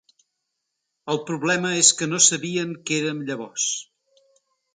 El 1.13 1.19
problema, 1.27 1.73
és 1.81 1.91
que 1.99 2.07
no 2.13 2.23
sabien 2.29 2.73
que 2.89 2.99
érem 3.03 3.21
llavors. 3.29 3.69